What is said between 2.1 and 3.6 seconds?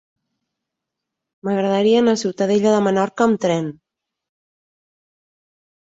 a Ciutadella de Menorca amb